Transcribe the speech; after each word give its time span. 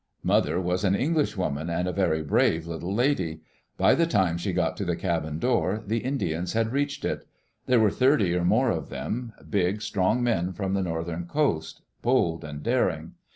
Mother 0.23 0.59
was 0.59 0.83
an 0.83 0.95
Englishwoman 0.95 1.69
and 1.69 1.87
a 1.87 1.91
very 1.93 2.23
brave 2.23 2.65
little 2.65 2.91
lady. 2.91 3.41
By 3.77 3.93
the 3.93 4.07
time 4.07 4.35
she 4.39 4.51
got 4.51 4.75
to 4.77 4.83
the 4.83 4.95
cabin 4.95 5.37
door 5.37 5.83
the 5.85 5.99
Indians 5.99 6.53
had 6.53 6.71
reached 6.71 7.05
it. 7.05 7.23
There 7.67 7.79
were 7.79 7.91
thirty 7.91 8.33
or 8.33 8.43
more 8.43 8.71
of 8.71 8.89
them, 8.89 9.33
big, 9.47 9.83
strong 9.83 10.23
men 10.23 10.53
from 10.53 10.73
the 10.73 10.81
northern 10.81 11.27
coast, 11.27 11.81
bold 12.01 12.43
and 12.43 12.63
daring. 12.63 13.11